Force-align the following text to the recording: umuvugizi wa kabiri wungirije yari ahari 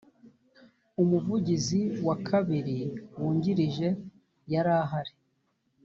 umuvugizi 1.01 1.81
wa 2.07 2.15
kabiri 2.27 2.77
wungirije 3.17 3.87
yari 4.51 4.71
ahari 4.83 5.13